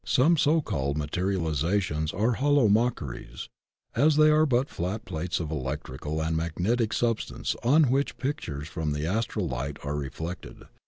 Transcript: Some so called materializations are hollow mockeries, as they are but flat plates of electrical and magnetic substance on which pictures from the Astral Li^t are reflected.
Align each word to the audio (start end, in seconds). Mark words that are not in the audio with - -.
Some 0.03 0.35
so 0.35 0.61
called 0.61 0.97
materializations 0.97 2.11
are 2.11 2.31
hollow 2.31 2.67
mockeries, 2.67 3.49
as 3.95 4.15
they 4.15 4.31
are 4.31 4.47
but 4.47 4.67
flat 4.67 5.05
plates 5.05 5.39
of 5.39 5.51
electrical 5.51 6.19
and 6.23 6.35
magnetic 6.35 6.91
substance 6.91 7.55
on 7.61 7.91
which 7.91 8.17
pictures 8.17 8.67
from 8.67 8.93
the 8.93 9.05
Astral 9.05 9.47
Li^t 9.47 9.77
are 9.85 9.95
reflected. 9.95 10.63